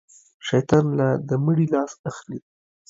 شيطان 0.47 0.85
لا 0.97 1.09
د 1.27 1.29
مړي 1.45 1.65
لاس 1.73 1.91
اخلي. 2.09 2.39